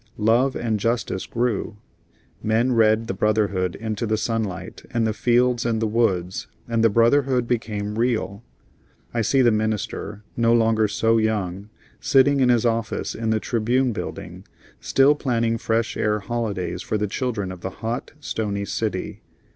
Love 0.17 0.55
and 0.55 0.79
justice 0.79 1.27
grew; 1.27 1.77
men 2.41 2.71
read 2.71 3.05
the 3.05 3.13
brotherhood 3.13 3.75
into 3.75 4.07
the 4.07 4.17
sunlight 4.17 4.81
and 4.89 5.05
the 5.05 5.13
fields 5.13 5.63
and 5.63 5.79
the 5.79 5.85
woods, 5.85 6.47
and 6.67 6.83
the 6.83 6.89
brotherhood 6.89 7.47
became 7.47 7.99
real. 7.99 8.43
I 9.13 9.21
see 9.21 9.43
the 9.43 9.51
minister, 9.51 10.23
no 10.35 10.53
longer 10.55 10.87
so 10.87 11.19
young, 11.19 11.69
sitting 11.99 12.39
in 12.39 12.49
his 12.49 12.65
office 12.65 13.13
in 13.13 13.29
the 13.29 13.39
"Tribune" 13.39 13.93
building, 13.93 14.43
still 14.79 15.13
planning 15.13 15.59
Fresh 15.59 15.95
Air 15.95 16.19
holidays 16.21 16.81
for 16.81 16.97
the 16.97 17.05
children 17.05 17.51
of 17.51 17.61
the 17.61 17.69
hot, 17.69 18.13
stony 18.19 18.65
city. 18.65 19.21